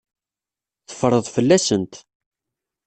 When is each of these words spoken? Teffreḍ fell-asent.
Teffreḍ 0.87 1.25
fell-asent. 1.35 1.93